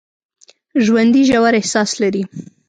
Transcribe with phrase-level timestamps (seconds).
[0.83, 2.23] ژوندي ژور احساس لري